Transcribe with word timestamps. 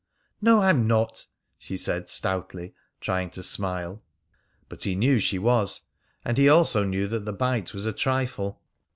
"No, 0.41 0.61
I'm 0.63 0.87
not," 0.87 1.27
she 1.59 1.77
said 1.77 2.09
stoutly, 2.09 2.73
trying 3.01 3.29
to 3.29 3.43
smile. 3.43 4.01
But 4.67 4.81
he 4.81 4.95
knew 4.95 5.19
she 5.19 5.37
was. 5.37 5.83
And 6.25 6.39
he 6.39 6.45
knew 6.45 6.53
also 6.55 6.85
that 7.05 7.25
the 7.25 7.31
bite 7.33 7.71
was 7.71 7.85
a 7.85 7.93
trifle. 7.93 8.63